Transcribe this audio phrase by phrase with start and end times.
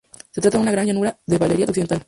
[0.31, 1.99] Se trata de una gran llanura de Beleriand Occidental.